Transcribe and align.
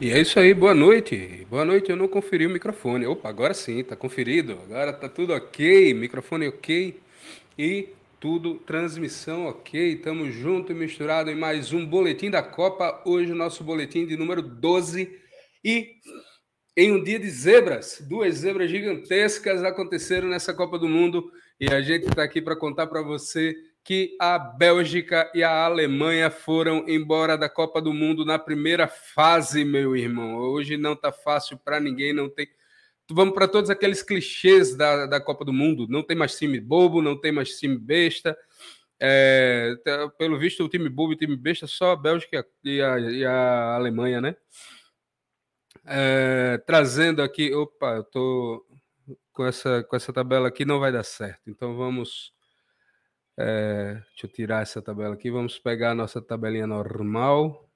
E 0.00 0.10
é 0.10 0.20
isso 0.20 0.40
aí, 0.40 0.52
boa 0.52 0.74
noite. 0.74 1.46
Boa 1.48 1.64
noite, 1.64 1.88
eu 1.88 1.96
não 1.96 2.08
conferi 2.08 2.44
o 2.46 2.50
microfone. 2.50 3.06
Opa, 3.06 3.28
agora 3.28 3.54
sim, 3.54 3.82
tá 3.84 3.94
conferido. 3.94 4.58
Agora 4.64 4.92
tá 4.92 5.08
tudo 5.08 5.32
ok, 5.32 5.94
microfone 5.94 6.48
ok 6.48 6.98
e 7.56 7.90
tudo, 8.18 8.56
transmissão 8.56 9.46
ok. 9.46 9.96
Tamo 9.96 10.28
junto 10.32 10.72
e 10.72 10.74
misturado 10.74 11.30
em 11.30 11.36
mais 11.36 11.72
um 11.72 11.86
boletim 11.86 12.28
da 12.28 12.42
Copa. 12.42 13.02
Hoje 13.06 13.30
o 13.30 13.36
nosso 13.36 13.62
boletim 13.62 14.04
de 14.04 14.16
número 14.16 14.42
12 14.42 15.16
e 15.64 15.92
em 16.76 16.90
um 16.90 17.00
dia 17.00 17.20
de 17.20 17.30
zebras, 17.30 18.04
duas 18.08 18.38
zebras 18.38 18.68
gigantescas 18.68 19.62
aconteceram 19.62 20.28
nessa 20.28 20.52
Copa 20.52 20.76
do 20.76 20.88
Mundo 20.88 21.30
e 21.60 21.72
a 21.72 21.80
gente 21.80 22.08
está 22.08 22.24
aqui 22.24 22.42
para 22.42 22.56
contar 22.56 22.88
para 22.88 23.00
você 23.00 23.54
que 23.84 24.16
a 24.18 24.38
Bélgica 24.38 25.30
e 25.34 25.44
a 25.44 25.66
Alemanha 25.66 26.30
foram 26.30 26.88
embora 26.88 27.36
da 27.36 27.50
Copa 27.50 27.82
do 27.82 27.92
Mundo 27.92 28.24
na 28.24 28.38
primeira 28.38 28.88
fase, 28.88 29.62
meu 29.62 29.94
irmão. 29.94 30.36
Hoje 30.36 30.78
não 30.78 30.96
tá 30.96 31.12
fácil 31.12 31.58
para 31.58 31.78
ninguém, 31.78 32.14
não 32.14 32.30
tem. 32.30 32.48
Vamos 33.10 33.34
para 33.34 33.46
todos 33.46 33.68
aqueles 33.68 34.02
clichês 34.02 34.74
da, 34.74 35.04
da 35.04 35.20
Copa 35.20 35.44
do 35.44 35.52
Mundo. 35.52 35.86
Não 35.86 36.02
tem 36.02 36.16
mais 36.16 36.38
time 36.38 36.58
bobo, 36.58 37.02
não 37.02 37.20
tem 37.20 37.30
mais 37.30 37.58
time 37.58 37.76
besta. 37.76 38.34
É, 38.98 39.76
tá, 39.84 40.08
pelo 40.16 40.38
visto, 40.38 40.64
o 40.64 40.68
time 40.68 40.88
bobo 40.88 41.12
e 41.12 41.16
o 41.16 41.18
time 41.18 41.36
besta 41.36 41.66
só 41.66 41.92
a 41.92 41.96
Bélgica 41.96 42.46
e 42.64 42.80
a, 42.80 42.98
e 42.98 43.22
a 43.22 43.74
Alemanha, 43.74 44.18
né? 44.18 44.34
É, 45.84 46.56
trazendo 46.66 47.20
aqui, 47.20 47.52
opa, 47.54 47.96
eu 47.96 48.04
tô 48.04 48.66
com 49.30 49.44
essa, 49.44 49.84
com 49.84 49.94
essa 49.94 50.10
tabela 50.10 50.48
aqui, 50.48 50.64
não 50.64 50.80
vai 50.80 50.90
dar 50.90 51.04
certo. 51.04 51.42
Então 51.50 51.76
vamos 51.76 52.33
é, 53.36 53.94
deixa 53.94 54.26
eu 54.26 54.30
tirar 54.30 54.62
essa 54.62 54.80
tabela 54.80 55.14
aqui. 55.14 55.30
Vamos 55.30 55.58
pegar 55.58 55.90
a 55.90 55.94
nossa 55.94 56.20
tabelinha 56.22 56.66
normal. 56.66 57.68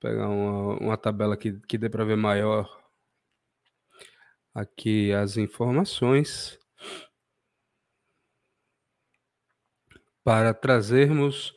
Pegar 0.00 0.28
uma, 0.28 0.78
uma 0.78 0.96
tabela 0.96 1.36
que, 1.36 1.58
que 1.60 1.78
dê 1.78 1.88
para 1.88 2.04
ver 2.04 2.16
maior 2.16 2.68
aqui 4.54 5.12
as 5.12 5.36
informações. 5.36 6.58
Para 10.24 10.52
trazermos 10.52 11.54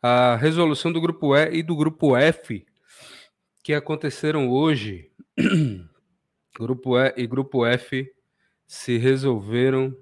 a 0.00 0.36
resolução 0.36 0.90
do 0.92 1.00
grupo 1.00 1.36
E 1.36 1.58
e 1.58 1.62
do 1.62 1.76
grupo 1.76 2.16
F 2.16 2.66
que 3.62 3.74
aconteceram 3.74 4.48
hoje. 4.48 5.10
grupo 6.56 6.98
E 6.98 7.12
e 7.16 7.26
grupo 7.26 7.66
F 7.66 8.10
se 8.66 8.96
resolveram 8.96 9.94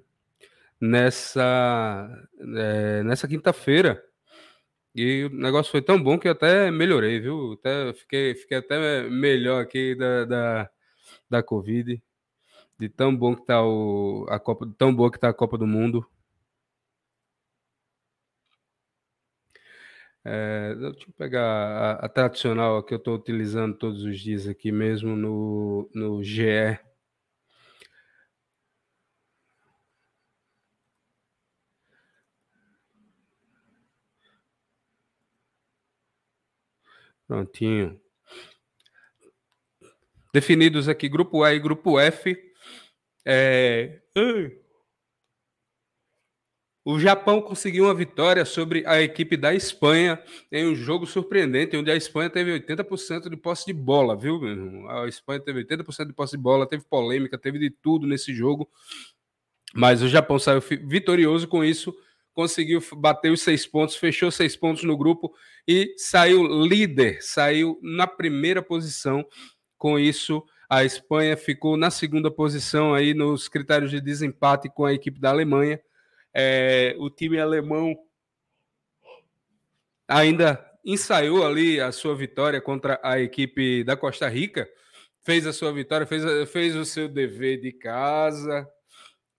nessa, 0.79 2.27
é, 2.57 3.03
nessa 3.03 3.27
quinta-feira. 3.27 4.03
E 4.95 5.25
o 5.25 5.29
negócio 5.29 5.71
foi 5.71 5.81
tão 5.81 6.01
bom 6.01 6.17
que 6.17 6.27
até 6.27 6.71
melhorei, 6.71 7.19
viu? 7.19 7.53
Até 7.53 7.93
fiquei, 7.93 8.35
fiquei 8.35 8.57
até 8.57 9.03
melhor 9.09 9.61
aqui 9.61 9.95
da, 9.95 10.25
da, 10.25 10.69
da 11.29 11.43
Covid. 11.43 12.01
De 12.79 12.89
tão 12.89 13.15
bom 13.15 13.35
que 13.35 13.45
tá 13.45 13.63
o, 13.65 14.25
a 14.29 14.39
Copa, 14.39 14.67
tão 14.77 14.95
boa 14.95 15.11
que 15.11 15.19
tá 15.19 15.29
a 15.29 15.33
Copa 15.33 15.57
do 15.57 15.67
Mundo. 15.67 16.05
É, 20.23 20.73
deixa 20.75 21.07
eu 21.07 21.13
pegar 21.17 21.43
a, 21.45 21.91
a 22.05 22.09
tradicional 22.09 22.81
que 22.83 22.93
eu 22.93 22.97
estou 22.97 23.15
utilizando 23.15 23.77
todos 23.77 24.03
os 24.03 24.19
dias 24.19 24.47
aqui 24.47 24.71
mesmo 24.71 25.15
no, 25.15 25.89
no 25.93 26.23
GE. 26.23 26.79
Prontinho. 37.27 37.99
Definidos 40.33 40.89
aqui 40.89 41.07
grupo 41.07 41.43
A 41.43 41.53
e 41.53 41.59
grupo 41.59 41.99
F. 41.99 42.37
É... 43.25 44.01
O 46.87 46.99
Japão 46.99 47.41
conseguiu 47.41 47.85
uma 47.85 47.95
vitória 47.95 48.45
sobre 48.45 48.85
a 48.85 49.01
equipe 49.01 49.35
da 49.35 49.55
Espanha 49.55 50.21
em 50.51 50.67
um 50.67 50.75
jogo 50.75 51.07
surpreendente, 51.07 51.75
onde 51.75 51.89
a 51.89 51.95
Espanha 51.95 52.29
teve 52.29 52.59
80% 52.59 53.27
de 53.27 53.35
posse 53.35 53.65
de 53.65 53.73
bola, 53.73 54.15
viu? 54.15 54.39
A 54.89 55.07
Espanha 55.07 55.39
teve 55.39 55.65
80% 55.65 56.05
de 56.05 56.13
posse 56.13 56.37
de 56.37 56.43
bola, 56.43 56.67
teve 56.67 56.83
polêmica, 56.83 57.39
teve 57.39 57.57
de 57.57 57.71
tudo 57.71 58.05
nesse 58.05 58.35
jogo. 58.35 58.69
Mas 59.73 60.03
o 60.03 60.07
Japão 60.07 60.37
saiu 60.37 60.61
vitorioso 60.61 61.47
com 61.47 61.63
isso 61.63 61.91
conseguiu 62.35 62.83
bater 62.97 63.31
os 63.31 63.41
seis 63.41 63.65
pontos, 63.65 63.95
fechou 63.95 64.29
seis 64.29 64.55
pontos 64.55 64.83
no 64.83 64.97
grupo 64.97 65.33
e 65.65 65.95
saiu 65.97 66.45
líder, 66.45 67.19
saiu 67.21 67.79
na 67.81 68.05
primeira 68.05 68.61
posição. 68.61 69.25
Com 69.77 69.97
isso, 69.97 70.43
a 70.69 70.83
Espanha 70.83 71.37
ficou 71.37 71.77
na 71.77 71.89
segunda 71.89 72.29
posição 72.29 72.93
aí 72.93 73.13
nos 73.13 73.47
critérios 73.47 73.89
de 73.89 74.01
desempate 74.01 74.69
com 74.69 74.85
a 74.85 74.93
equipe 74.93 75.19
da 75.19 75.29
Alemanha. 75.29 75.79
É, 76.33 76.93
o 76.99 77.09
time 77.09 77.39
alemão 77.39 77.95
ainda 80.05 80.63
ensaiou 80.83 81.45
ali 81.45 81.79
a 81.79 81.91
sua 81.93 82.15
vitória 82.15 82.59
contra 82.59 82.99
a 83.01 83.19
equipe 83.19 83.83
da 83.83 83.95
Costa 83.95 84.27
Rica, 84.27 84.69
fez 85.23 85.47
a 85.47 85.53
sua 85.53 85.71
vitória, 85.71 86.05
fez, 86.05 86.49
fez 86.51 86.75
o 86.75 86.83
seu 86.83 87.07
dever 87.07 87.61
de 87.61 87.71
casa, 87.71 88.69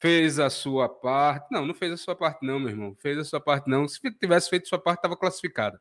fez 0.06 0.38
a 0.38 0.48
sua 0.48 0.88
parte. 0.88 1.48
Não, 1.50 1.66
não 1.66 1.74
fez 1.74 1.90
a 1.92 1.96
sua 1.96 2.14
parte, 2.14 2.46
não, 2.46 2.60
meu 2.60 2.68
irmão. 2.68 2.96
Fez 3.00 3.18
a 3.18 3.24
sua 3.24 3.40
parte, 3.40 3.68
não. 3.68 3.88
Se 3.88 4.00
tivesse 4.20 4.48
feito 4.48 4.68
sua 4.68 4.78
parte, 4.78 4.98
estava 4.98 5.16
classificada. 5.16 5.80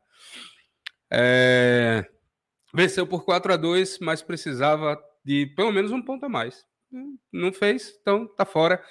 É... 1.08 2.04
Venceu 2.74 3.06
por 3.06 3.24
4 3.24 3.52
a 3.52 3.56
2 3.56 4.00
mas 4.00 4.22
precisava 4.22 5.00
de 5.24 5.46
pelo 5.54 5.70
menos 5.72 5.92
um 5.92 6.02
ponto 6.02 6.26
a 6.26 6.28
mais. 6.28 6.66
Não 7.32 7.52
fez, 7.52 7.96
então 8.00 8.26
tá 8.26 8.44
fora. 8.44 8.82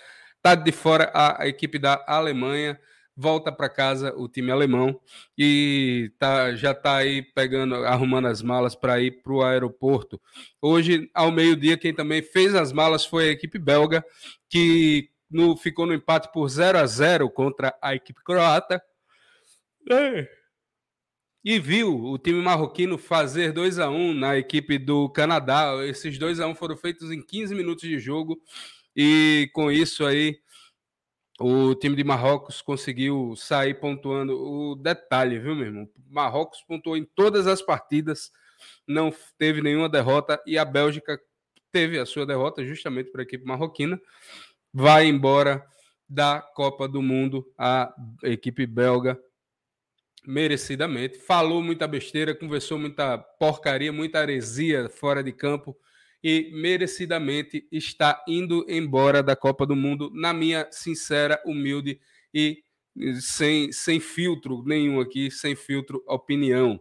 Tá 0.42 0.56
de 0.56 0.72
fora 0.72 1.12
a, 1.14 1.44
a 1.44 1.48
equipe 1.48 1.78
da 1.78 2.02
Alemanha. 2.08 2.80
Volta 3.18 3.50
para 3.50 3.70
casa 3.70 4.14
o 4.16 4.28
time 4.28 4.52
alemão 4.52 5.00
e 5.38 6.12
tá, 6.20 6.54
já 6.54 6.72
está 6.72 6.98
aí 6.98 7.22
pegando, 7.22 7.76
arrumando 7.76 8.28
as 8.28 8.42
malas 8.42 8.76
para 8.76 9.00
ir 9.02 9.22
para 9.22 9.32
o 9.32 9.42
aeroporto. 9.42 10.20
Hoje, 10.62 11.10
ao 11.14 11.32
meio-dia, 11.32 11.78
quem 11.78 11.94
também 11.94 12.22
fez 12.22 12.54
as 12.54 12.74
malas 12.74 13.06
foi 13.06 13.30
a 13.30 13.32
equipe 13.32 13.58
belga, 13.58 14.04
que 14.50 15.15
no, 15.30 15.56
ficou 15.58 15.86
no 15.86 15.94
empate 15.94 16.32
por 16.32 16.48
0 16.48 16.78
a 16.78 16.86
0 16.86 17.30
contra 17.30 17.78
a 17.82 17.96
equipe 17.96 18.24
croata. 18.24 18.82
É. 19.90 20.28
E 21.44 21.60
viu 21.60 21.96
o 21.96 22.18
time 22.18 22.42
marroquino 22.42 22.98
fazer 22.98 23.52
2 23.52 23.78
a 23.80 23.90
1 23.90 24.14
na 24.14 24.38
equipe 24.38 24.80
do 24.80 25.10
Canadá. 25.10 25.74
Esses 25.86 26.18
2 26.18 26.40
a 26.40 26.48
1 26.48 26.56
foram 26.56 26.76
feitos 26.76 27.12
em 27.12 27.22
15 27.22 27.54
minutos 27.54 27.88
de 27.88 28.00
jogo. 28.00 28.42
E 28.96 29.50
com 29.54 29.72
isso 29.72 30.06
aí, 30.06 30.40
o 31.40 31.76
time 31.76 31.96
de 31.96 32.04
Marrocos 32.04 32.62
conseguiu 32.62 33.36
sair 33.36 33.76
pontuando. 33.80 34.34
O 34.34 34.76
detalhe, 34.76 35.38
viu, 35.38 35.54
meu 35.54 35.66
irmão? 35.66 35.90
Marrocos 36.10 36.64
pontuou 36.64 36.98
em 36.98 37.04
todas 37.04 37.46
as 37.46 37.62
partidas, 37.62 38.32
não 38.88 39.14
teve 39.38 39.62
nenhuma 39.62 39.90
derrota. 39.90 40.42
E 40.48 40.58
a 40.58 40.66
Bélgica 40.66 41.20
teve 41.72 42.00
a 42.00 42.06
sua 42.06 42.26
derrota 42.26 42.66
justamente 42.66 43.12
para 43.12 43.22
a 43.22 43.24
equipe 43.24 43.46
marroquina 43.46 44.02
vai 44.78 45.08
embora 45.08 45.66
da 46.08 46.42
Copa 46.42 46.86
do 46.86 47.02
Mundo, 47.02 47.50
a 47.58 47.96
equipe 48.24 48.66
belga, 48.66 49.18
merecidamente. 50.28 51.18
Falou 51.18 51.64
muita 51.64 51.88
besteira, 51.88 52.36
conversou 52.36 52.78
muita 52.78 53.18
porcaria, 53.18 53.94
muita 53.94 54.22
heresia 54.22 54.90
fora 54.90 55.24
de 55.24 55.32
campo 55.32 55.78
e 56.22 56.52
merecidamente 56.54 57.66
está 57.72 58.22
indo 58.28 58.66
embora 58.68 59.24
da 59.24 59.34
Copa 59.34 59.66
do 59.66 59.78
Mundo, 59.78 60.12
na 60.14 60.34
minha 60.34 60.68
sincera, 60.72 61.42
humilde 61.46 61.98
e 62.34 62.62
sem, 63.22 63.72
sem 63.72 64.02
filtro 64.02 64.62
nenhum 64.66 65.00
aqui, 65.00 65.32
sem 65.32 65.56
filtro 65.56 66.04
opinião. 66.06 66.78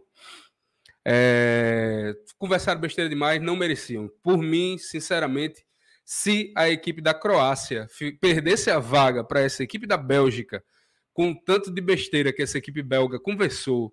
É, 1.07 2.13
conversaram 2.37 2.81
besteira 2.81 3.09
demais, 3.09 3.41
não 3.41 3.55
mereciam. 3.55 4.11
Por 4.21 4.39
mim, 4.39 4.77
sinceramente, 4.77 5.64
se 6.05 6.53
a 6.55 6.69
equipe 6.69 7.01
da 7.01 7.15
Croácia 7.15 7.87
perdesse 8.21 8.69
a 8.69 8.77
vaga 8.77 9.23
para 9.23 9.41
essa 9.41 9.63
equipe 9.63 9.87
da 9.87 9.97
Bélgica, 9.97 10.63
com 11.11 11.33
tanto 11.33 11.73
de 11.73 11.81
besteira 11.81 12.31
que 12.31 12.43
essa 12.43 12.59
equipe 12.59 12.83
belga 12.83 13.19
conversou, 13.19 13.91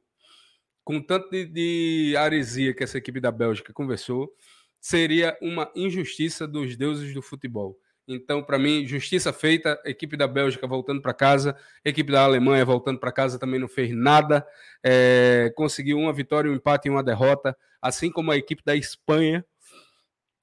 com 0.85 1.01
tanto 1.01 1.31
de, 1.31 1.47
de 1.47 2.17
aresia 2.17 2.75
que 2.75 2.85
essa 2.85 2.99
equipe 2.99 3.19
da 3.19 3.33
Bélgica 3.33 3.73
conversou, 3.73 4.31
seria 4.79 5.39
uma 5.41 5.73
injustiça 5.75 6.47
dos 6.47 6.77
deuses 6.77 7.15
do 7.15 7.23
futebol. 7.23 7.79
Então, 8.07 8.43
para 8.43 8.59
mim, 8.59 8.87
justiça 8.87 9.33
feita, 9.33 9.81
equipe 9.85 10.17
da 10.17 10.27
Bélgica 10.27 10.67
voltando 10.67 11.01
para 11.01 11.15
casa, 11.15 11.57
equipe 11.85 12.13
da 12.13 12.25
Alemanha 12.25 12.65
voltando 12.65 12.99
para 12.99 13.13
casa 13.13 13.39
também 13.39 13.61
não 13.61 13.69
fez 13.69 13.95
nada, 13.95 14.47
é, 14.85 15.51
conseguiu 15.55 15.99
uma 15.99 16.13
vitória, 16.13 16.51
um 16.51 16.55
empate 16.55 16.89
e 16.89 16.91
uma 16.91 17.03
derrota, 17.03 17.57
assim 17.81 18.11
como 18.11 18.33
a 18.33 18.37
equipe 18.37 18.63
da 18.65 18.77
Espanha. 18.77 19.47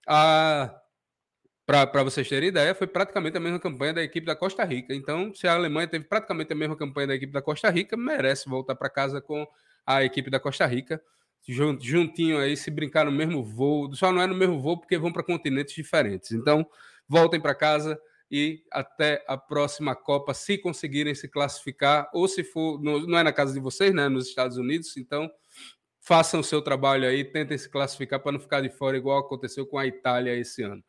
A 0.08 0.74
para 1.70 2.04
vocês 2.04 2.28
terem 2.28 2.50
ideia, 2.50 2.74
foi 2.74 2.88
praticamente 2.88 3.38
a 3.38 3.40
mesma 3.40 3.60
campanha 3.60 3.94
da 3.94 4.02
equipe 4.02 4.26
da 4.26 4.36
Costa 4.36 4.64
Rica. 4.64 4.92
Então, 4.92 5.32
se 5.36 5.48
a 5.48 5.54
Alemanha 5.54 5.88
teve 5.88 6.04
praticamente 6.04 6.52
a 6.52 6.56
mesma 6.56 6.76
campanha 6.76 7.08
da 7.08 7.14
equipe 7.14 7.32
da 7.32 7.44
Costa 7.44 7.70
Rica, 7.70 7.96
merece 7.96 8.50
voltar 8.50 8.74
para 8.74 8.90
casa 8.90 9.22
com 9.22 9.46
a 9.86 10.04
equipe 10.04 10.32
da 10.32 10.40
Costa 10.40 10.66
Rica. 10.66 11.00
juntinho 11.48 12.40
aí, 12.40 12.58
se 12.58 12.72
brincar 12.72 13.06
no 13.06 13.12
mesmo 13.12 13.44
voo. 13.44 13.94
Só 13.94 14.12
não 14.12 14.20
é 14.20 14.26
no 14.26 14.34
mesmo 14.34 14.60
voo 14.60 14.80
porque 14.80 14.98
vão 14.98 15.14
para 15.14 15.22
continentes 15.22 15.76
diferentes. 15.76 16.32
Então, 16.32 16.66
voltem 17.08 17.40
para 17.40 17.54
casa 17.54 18.00
e 18.32 18.64
até 18.72 19.24
a 19.28 19.38
próxima 19.38 19.96
Copa, 19.96 20.34
se 20.34 20.58
conseguirem 20.58 21.14
se 21.14 21.28
classificar, 21.28 22.10
ou 22.14 22.28
se 22.28 22.44
for, 22.44 22.82
não 22.82 23.18
é 23.18 23.22
na 23.24 23.32
casa 23.34 23.54
de 23.54 23.60
vocês, 23.60 23.94
né, 23.94 24.08
nos 24.08 24.28
Estados 24.28 24.58
Unidos, 24.58 24.98
então 24.98 25.30
façam 26.00 26.40
o 26.40 26.44
seu 26.44 26.62
trabalho 26.62 27.08
aí, 27.08 27.24
tentem 27.24 27.58
se 27.58 27.70
classificar 27.70 28.20
para 28.20 28.32
não 28.32 28.40
ficar 28.40 28.62
de 28.62 28.70
fora, 28.70 28.98
igual 28.98 29.20
aconteceu 29.20 29.66
com 29.66 29.78
a 29.78 29.86
Itália 29.88 30.36
esse 30.36 30.62
ano. 30.62 30.84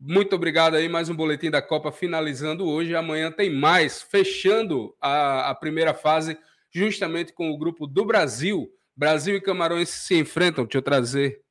Muito 0.00 0.34
obrigado 0.34 0.74
aí, 0.74 0.88
mais 0.88 1.08
um 1.08 1.14
boletim 1.14 1.50
da 1.50 1.62
Copa 1.62 1.92
finalizando 1.92 2.66
hoje. 2.66 2.94
Amanhã 2.94 3.30
tem 3.30 3.50
mais, 3.50 4.02
fechando 4.02 4.94
a, 5.00 5.50
a 5.50 5.54
primeira 5.54 5.94
fase, 5.94 6.36
justamente 6.72 7.32
com 7.32 7.50
o 7.50 7.58
grupo 7.58 7.86
do 7.86 8.04
Brasil. 8.04 8.68
Brasil 8.96 9.36
e 9.36 9.40
Camarões 9.40 9.88
se 9.88 10.14
enfrentam. 10.16 10.64
Deixa 10.64 10.78
eu 10.78 10.82
trazer 10.82 11.44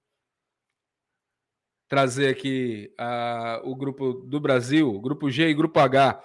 trazer 1.87 2.27
aqui 2.27 2.91
uh, 2.99 3.69
o 3.69 3.75
grupo 3.75 4.13
do 4.13 4.39
Brasil, 4.39 4.99
grupo 4.99 5.29
G 5.29 5.49
e 5.49 5.53
grupo 5.53 5.79
H. 5.79 6.23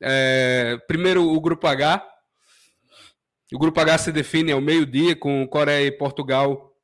É, 0.00 0.78
primeiro, 0.86 1.24
o 1.24 1.40
grupo 1.40 1.66
H. 1.66 2.06
O 3.50 3.58
grupo 3.58 3.80
H 3.80 3.98
se 3.98 4.12
define 4.12 4.52
ao 4.52 4.60
meio-dia 4.60 5.16
com 5.16 5.48
Coreia 5.48 5.86
e 5.86 5.92
Portugal, 5.92 6.76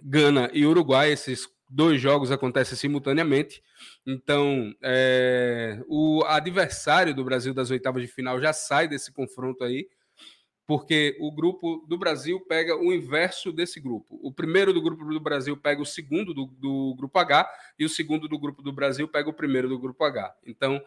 Gana 0.00 0.48
e 0.52 0.64
Uruguai. 0.64 1.10
Esses 1.10 1.48
dois 1.74 2.00
jogos 2.00 2.30
acontecem 2.30 2.76
simultaneamente. 2.76 3.62
Então, 4.06 4.72
é, 4.82 5.82
o 5.88 6.22
adversário 6.24 7.14
do 7.14 7.24
Brasil 7.24 7.52
das 7.52 7.70
oitavas 7.70 8.02
de 8.02 8.08
final 8.08 8.40
já 8.40 8.52
sai 8.52 8.86
desse 8.86 9.12
confronto 9.12 9.64
aí 9.64 9.88
porque 10.66 11.16
o 11.20 11.30
grupo 11.30 11.84
do 11.86 11.98
Brasil 11.98 12.40
pega 12.40 12.74
o 12.74 12.92
inverso 12.92 13.52
desse 13.52 13.80
grupo. 13.80 14.18
O 14.22 14.32
primeiro 14.32 14.72
do 14.72 14.80
grupo 14.80 15.04
do 15.04 15.20
Brasil 15.20 15.56
pega 15.56 15.82
o 15.82 15.86
segundo 15.86 16.32
do, 16.32 16.46
do 16.46 16.94
grupo 16.96 17.18
H 17.18 17.50
e 17.78 17.84
o 17.84 17.88
segundo 17.88 18.26
do 18.26 18.38
grupo 18.38 18.62
do 18.62 18.72
Brasil 18.72 19.06
pega 19.06 19.28
o 19.28 19.34
primeiro 19.34 19.68
do 19.68 19.78
grupo 19.78 20.02
H. 20.04 20.34
Então, 20.46 20.82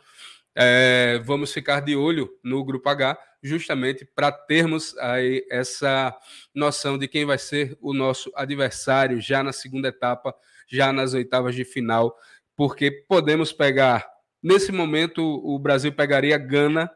é, 0.55 1.21
vamos 1.23 1.53
ficar 1.53 1.81
de 1.81 1.95
olho 1.95 2.27
no 2.43 2.63
grupo 2.65 2.89
H, 2.89 3.15
justamente 3.43 4.03
para 4.03 4.31
termos 4.31 4.97
aí 4.97 5.45
essa 5.51 6.17
noção 6.55 6.97
de 6.97 7.07
quem 7.07 7.25
vai 7.25 7.37
ser 7.37 7.77
o 7.79 7.93
nosso 7.93 8.31
adversário 8.35 9.21
já 9.21 9.43
na 9.43 9.53
segunda 9.53 9.89
etapa, 9.89 10.33
já 10.67 10.91
nas 10.91 11.13
oitavas 11.13 11.55
de 11.55 11.63
final, 11.63 12.15
porque 12.55 12.91
podemos 12.91 13.53
pegar, 13.53 14.07
nesse 14.41 14.71
momento, 14.71 15.23
o 15.23 15.57
Brasil 15.57 15.91
pegaria 15.91 16.37
Gana 16.37 16.91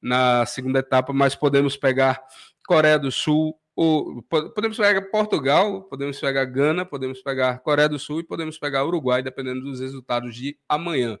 na 0.00 0.46
segunda 0.46 0.78
etapa, 0.78 1.12
mas 1.12 1.34
podemos 1.34 1.76
pegar 1.76 2.22
Coreia 2.66 2.98
do 2.98 3.10
Sul, 3.10 3.58
ou, 3.74 4.22
podemos 4.22 4.76
pegar 4.76 5.00
Portugal, 5.02 5.82
podemos 5.84 6.18
pegar 6.18 6.44
Gana, 6.44 6.84
podemos 6.84 7.22
pegar 7.22 7.60
Coreia 7.60 7.88
do 7.88 7.98
Sul 7.98 8.20
e 8.20 8.24
podemos 8.24 8.58
pegar 8.58 8.84
Uruguai, 8.84 9.22
dependendo 9.22 9.62
dos 9.62 9.80
resultados 9.80 10.34
de 10.34 10.58
amanhã. 10.68 11.18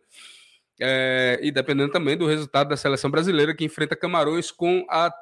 É, 0.80 1.38
e 1.42 1.50
dependendo 1.50 1.92
também 1.92 2.16
do 2.16 2.26
resultado 2.26 2.68
da 2.68 2.76
seleção 2.76 3.10
brasileira 3.10 3.54
que 3.54 3.64
enfrenta 3.64 3.96
Camarões 3.96 4.52
com 4.52 4.86
a, 4.88 5.12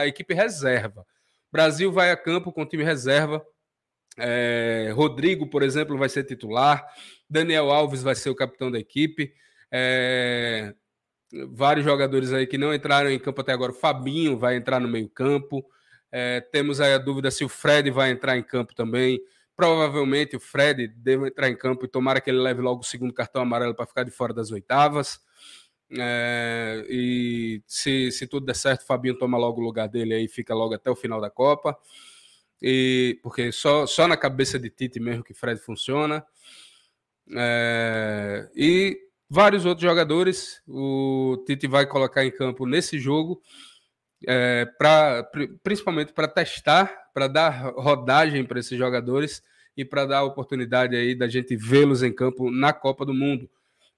a 0.00 0.06
equipe 0.06 0.34
reserva. 0.34 1.04
Brasil 1.50 1.90
vai 1.90 2.12
a 2.12 2.16
campo 2.16 2.52
com 2.52 2.66
time 2.66 2.84
reserva. 2.84 3.44
É, 4.20 4.92
Rodrigo, 4.94 5.46
por 5.46 5.62
exemplo, 5.62 5.96
vai 5.96 6.08
ser 6.08 6.24
titular. 6.24 6.86
Daniel 7.28 7.70
Alves 7.70 8.02
vai 8.02 8.14
ser 8.14 8.30
o 8.30 8.34
capitão 8.34 8.70
da 8.70 8.78
equipe. 8.78 9.32
É, 9.70 10.74
vários 11.52 11.84
jogadores 11.84 12.32
aí 12.32 12.46
que 12.46 12.58
não 12.58 12.74
entraram 12.74 13.10
em 13.10 13.18
campo 13.18 13.40
até 13.40 13.52
agora. 13.52 13.72
Fabinho 13.72 14.38
vai 14.38 14.56
entrar 14.56 14.80
no 14.80 14.88
meio-campo. 14.88 15.64
É, 16.12 16.40
temos 16.40 16.80
aí 16.80 16.92
a 16.92 16.98
dúvida 16.98 17.30
se 17.30 17.44
o 17.44 17.48
Fred 17.48 17.90
vai 17.90 18.10
entrar 18.10 18.36
em 18.36 18.42
campo 18.42 18.74
também. 18.74 19.20
Provavelmente 19.56 20.36
o 20.36 20.40
Fred 20.40 20.88
deve 20.88 21.28
entrar 21.28 21.48
em 21.48 21.56
campo 21.56 21.84
e 21.84 21.88
tomara 21.88 22.20
que 22.20 22.30
ele 22.30 22.38
leve 22.38 22.60
logo 22.62 22.80
o 22.80 22.84
segundo 22.84 23.12
cartão 23.12 23.42
amarelo 23.42 23.74
para 23.74 23.86
ficar 23.86 24.04
de 24.04 24.10
fora 24.10 24.32
das 24.32 24.50
oitavas. 24.50 25.20
É, 25.98 26.84
e 26.88 27.62
se, 27.66 28.12
se 28.12 28.26
tudo 28.26 28.46
der 28.46 28.54
certo, 28.54 28.82
o 28.82 28.86
Fabinho 28.86 29.18
toma 29.18 29.36
logo 29.36 29.60
o 29.60 29.64
lugar 29.64 29.88
dele 29.88 30.14
aí 30.14 30.28
fica 30.28 30.54
logo 30.54 30.74
até 30.74 30.90
o 30.90 30.96
final 30.96 31.20
da 31.20 31.30
Copa. 31.30 31.76
E 32.62 33.18
porque 33.22 33.50
só, 33.52 33.86
só 33.86 34.06
na 34.06 34.16
cabeça 34.16 34.58
de 34.58 34.68
Tite 34.68 35.00
mesmo 35.00 35.24
que 35.24 35.34
Fred 35.34 35.60
funciona. 35.60 36.24
É, 37.32 38.50
e 38.54 38.98
vários 39.28 39.64
outros 39.64 39.88
jogadores 39.88 40.60
o 40.66 41.42
Tite 41.46 41.66
vai 41.66 41.86
colocar 41.86 42.24
em 42.24 42.30
campo 42.30 42.66
nesse 42.66 42.98
jogo, 42.98 43.40
é, 44.26 44.66
pra, 44.76 45.28
principalmente 45.62 46.12
para 46.12 46.28
testar, 46.28 47.10
para 47.14 47.28
dar 47.28 47.72
rodagem 47.76 48.44
para 48.44 48.60
esses 48.60 48.76
jogadores 48.76 49.42
e 49.76 49.84
para 49.84 50.04
dar 50.04 50.18
a 50.18 50.24
oportunidade 50.24 50.96
aí 50.96 51.14
da 51.14 51.28
gente 51.28 51.56
vê-los 51.56 52.02
em 52.02 52.12
campo 52.12 52.50
na 52.50 52.72
Copa 52.72 53.06
do 53.06 53.14
Mundo. 53.14 53.48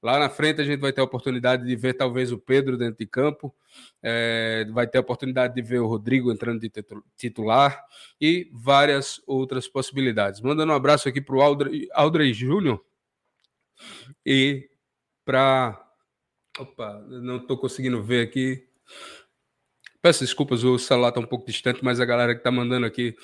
Lá 0.02 0.18
na 0.18 0.28
frente 0.28 0.60
a 0.60 0.64
gente 0.64 0.80
vai 0.80 0.92
ter 0.92 1.00
a 1.00 1.04
oportunidade 1.04 1.64
de 1.64 1.76
ver 1.76 1.94
talvez 1.94 2.32
o 2.32 2.38
Pedro 2.38 2.76
dentro 2.76 2.98
de 2.98 3.06
campo, 3.06 3.54
é, 4.02 4.66
vai 4.72 4.84
ter 4.84 4.98
a 4.98 5.00
oportunidade 5.00 5.54
de 5.54 5.62
ver 5.62 5.78
o 5.78 5.86
Rodrigo 5.86 6.32
entrando 6.32 6.60
de 6.60 6.72
titular 7.16 7.84
e 8.20 8.50
várias 8.52 9.22
outras 9.26 9.68
possibilidades. 9.68 10.40
Mandando 10.40 10.72
um 10.72 10.76
abraço 10.76 11.08
aqui 11.08 11.20
para 11.20 11.36
o 11.36 11.40
Aldrey, 11.40 12.34
Júnior 12.34 12.84
e 14.26 14.68
para. 15.24 15.78
Opa, 16.58 17.00
não 17.08 17.36
estou 17.36 17.56
conseguindo 17.56 18.02
ver 18.02 18.26
aqui. 18.26 18.66
Peço 20.02 20.24
desculpas, 20.24 20.64
o 20.64 20.78
celular 20.78 21.10
está 21.10 21.20
um 21.20 21.26
pouco 21.26 21.46
distante, 21.46 21.82
mas 21.82 22.00
a 22.00 22.04
galera 22.04 22.34
que 22.34 22.40
está 22.40 22.50
mandando 22.50 22.84
aqui 22.84 23.16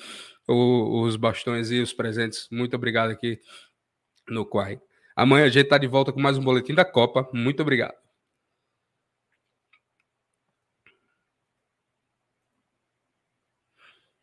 os 0.47 1.17
bastões 1.17 1.71
e 1.71 1.81
os 1.81 1.93
presentes, 1.93 2.47
muito 2.49 2.73
obrigado 2.75 3.11
aqui 3.11 3.39
no 4.29 4.45
Quai. 4.45 4.81
Amanhã 5.19 5.43
a 5.43 5.49
gente 5.49 5.65
está 5.65 5.77
de 5.77 5.85
volta 5.85 6.13
com 6.13 6.21
mais 6.21 6.37
um 6.37 6.41
boletim 6.41 6.73
da 6.73 6.85
Copa. 6.85 7.27
Muito 7.33 7.61
obrigado. 7.61 8.08